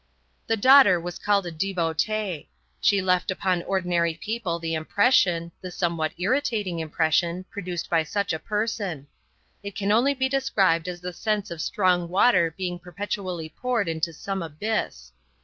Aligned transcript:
The 0.47 0.57
daughter 0.57 0.99
was 0.99 1.19
called 1.19 1.45
a 1.45 1.51
devotee. 1.51 2.49
She 2.79 3.03
left 3.03 3.29
upon 3.29 3.61
ordinary 3.61 4.15
people 4.15 4.57
the 4.57 4.73
impression 4.73 5.51
the 5.61 5.69
somewhat 5.69 6.13
irritating 6.17 6.79
impression 6.79 7.43
produced 7.51 7.87
by 7.87 8.01
such 8.01 8.33
a 8.33 8.39
person; 8.39 9.05
it 9.61 9.75
can 9.75 9.91
only 9.91 10.15
be 10.15 10.27
described 10.27 10.87
as 10.87 11.01
the 11.01 11.13
sense 11.13 11.51
of 11.51 11.61
strong 11.61 12.09
water 12.09 12.51
being 12.57 12.79
perpetually 12.79 13.49
poured 13.49 13.87
into 13.87 14.11
some 14.11 14.41
abyss. 14.41 15.11